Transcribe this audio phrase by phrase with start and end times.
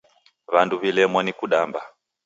[0.53, 1.79] W'andu w'ilemwa ni kudamba.